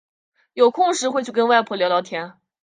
[0.53, 2.39] 有空时会去跟外婆聊聊天